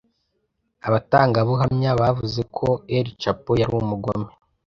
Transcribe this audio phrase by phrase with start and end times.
[0.87, 2.67] abatangabuhamya bavuze ko
[2.97, 4.29] El Chapo yari umugome